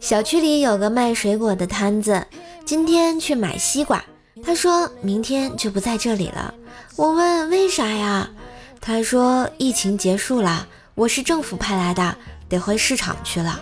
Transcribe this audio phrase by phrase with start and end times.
[0.00, 2.26] 小区里有个卖水果的摊子，
[2.64, 4.04] 今天去买西瓜，
[4.42, 6.52] 他说明天就不在这里了。
[6.96, 8.28] 我问为啥呀？
[8.80, 12.16] 他说疫情结束了，我是政府派来的，
[12.48, 13.60] 得回市场去了。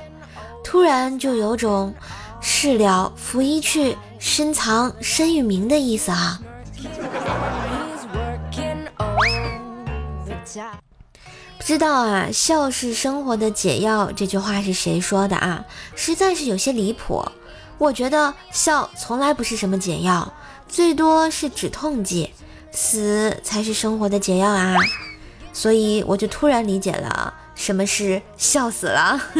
[0.63, 1.95] 突然就有种
[2.41, 6.41] 事了拂衣去，深藏身与名的意思啊。
[11.57, 15.65] 不知道啊，笑是生活的解药这句话是谁说的啊？
[15.95, 17.25] 实在是有些离谱。
[17.79, 20.33] 我觉得笑从来不是什么解药，
[20.69, 22.31] 最多是止痛剂，
[22.71, 24.77] 死才是生活的解药啊。
[25.53, 29.21] 所以我就突然理解了什么是笑死了。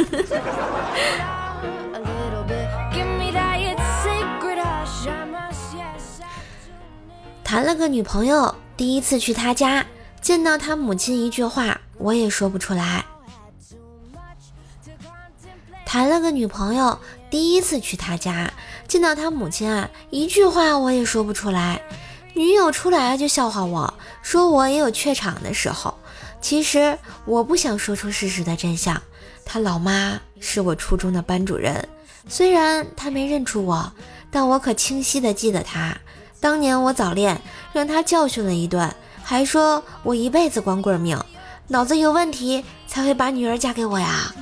[7.45, 9.85] 谈了个女朋友，第一次去她家。
[10.21, 13.05] 见到他母亲一句话，我也说不出来。
[15.87, 16.99] 谈了个女朋友，
[17.31, 18.53] 第一次去他家，
[18.89, 21.81] 见到他母亲啊，一句话我也说不出来。
[22.35, 25.97] 女友出来就笑话我说我也有怯场的时候。
[26.41, 29.01] 其实我不想说出事实的真相。
[29.45, 31.89] 他老妈是我初中的班主任，
[32.29, 33.93] 虽然他没认出我，
[34.31, 35.97] 但我可清晰的记得他。
[36.41, 37.41] 当年我早恋，
[37.73, 38.93] 让他教训了一顿。
[39.23, 41.19] 还说我一辈子光棍命，
[41.67, 44.35] 脑子有问题才会把女儿嫁给我呀。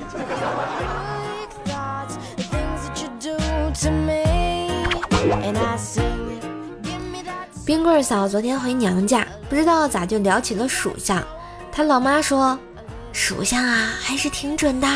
[7.65, 11.23] 冰棍嫂昨天回娘家，不知道咋就聊起了属相。
[11.71, 12.59] 她老妈说，
[13.13, 14.89] 属相啊还是挺准的。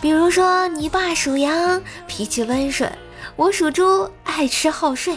[0.00, 2.90] 比如说你爸属羊，脾气温顺；
[3.36, 5.16] 我属猪，爱吃好睡；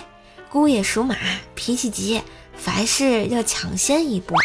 [0.50, 1.16] 姑爷属马，
[1.56, 2.22] 脾气急。
[2.58, 4.36] 凡事要抢先一步。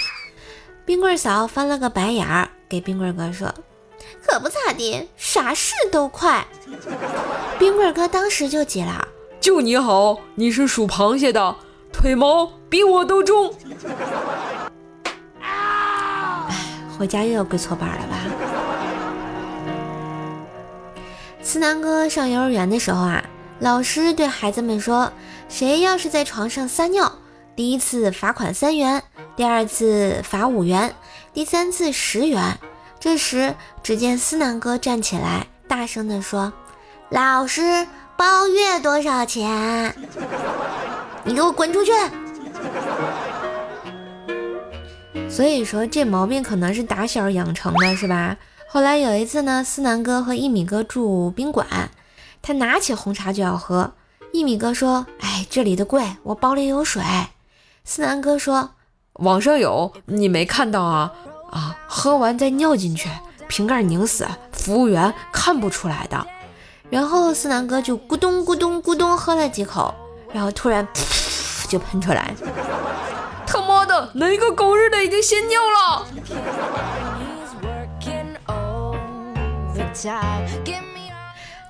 [0.87, 3.53] 冰棍嫂翻了个白眼儿，给冰棍哥说
[4.25, 6.47] ：“可不咋地，啥事都快。”
[7.59, 9.09] 冰棍哥当时就急了
[9.41, 11.57] ：“就你好，你是属螃蟹的，
[11.93, 13.53] 腿毛比我都重。”
[15.43, 16.47] 哎，
[16.97, 18.17] 回家又要跪搓板了吧？
[21.43, 23.25] 思南哥上幼儿园的时候啊，
[23.59, 25.13] 老师对孩子们说
[25.51, 27.11] ：“谁要是在床上撒尿。”
[27.57, 29.03] 第一次罚款三元，
[29.37, 30.95] 第二次罚五元，
[31.35, 32.59] 第三次十元。
[32.99, 36.53] 这时，只见思南哥站起来，大声地说
[37.11, 37.87] ：“老师，
[38.17, 39.95] 包月多少钱？
[41.25, 41.93] 你给我滚出去！”
[45.29, 48.39] 所以说，这毛病可能是打小养成的，是吧？
[48.69, 51.91] 后来有一次呢，思南哥和一米哥住宾馆，
[52.41, 53.93] 他拿起红茶就要喝，
[54.33, 57.03] 一米哥说：“哎，这里的贵，我包里有水。”
[57.85, 58.71] 思南哥说
[59.19, 61.13] ：“网上有，你没看到啊？
[61.51, 63.09] 啊，喝完再尿进去，
[63.49, 66.27] 瓶盖拧死，服务员看不出来的。”
[66.91, 69.95] 然后思南哥就咕咚咕咚咕咚喝了几口，
[70.33, 70.87] 然后突然
[71.69, 72.35] 就喷出来。
[73.47, 76.07] 他妈的，哪个狗日的已经先尿了？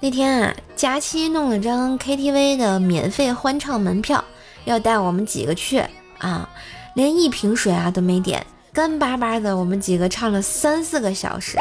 [0.02, 4.22] 那天啊，佳期弄了张 KTV 的免费欢唱门票，
[4.64, 5.82] 要带我们几个去。
[6.18, 6.48] 啊，
[6.96, 9.54] 连一瓶水啊都没点，干巴巴的。
[9.54, 11.58] 我们几个唱了三四个小时，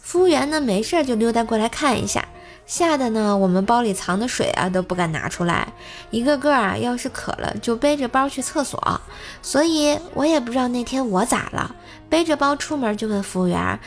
[0.00, 2.26] 服务员呢没事就溜达过来看一下，
[2.64, 5.70] 吓得呢我们包里藏的水啊都不敢拿出来，
[6.10, 9.00] 一个个啊要是渴了就背着包去厕所。
[9.42, 11.74] 所以我也不知道那天我咋了，
[12.08, 13.78] 背着包出门就问服务员，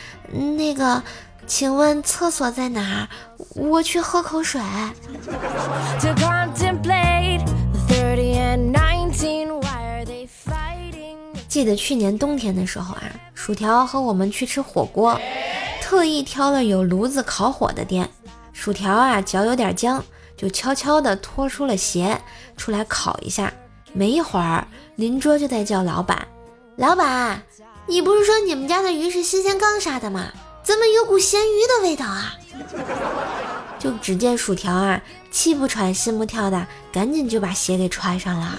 [0.56, 1.02] 那个，
[1.44, 3.08] 请问厕所在哪儿？
[3.56, 4.60] 我去喝口水。
[11.54, 15.16] 记得去年冬天的时候啊，薯条和我们去吃火锅，
[15.80, 18.10] 特意挑了有炉子烤火的店。
[18.52, 20.02] 薯条啊脚有点僵，
[20.36, 22.20] 就悄悄地脱出了鞋
[22.56, 23.52] 出来烤一下。
[23.92, 24.66] 没一会儿，
[24.96, 26.26] 邻桌就在叫老板
[26.74, 27.40] ：“老板，
[27.86, 30.26] 你不是说你们家的鱼是新鲜刚杀的吗？
[30.64, 32.34] 怎么有股咸鱼的味道啊？”
[33.78, 35.00] 就只见薯条啊
[35.30, 38.58] 气不喘心不跳的，赶紧就把鞋给穿上了。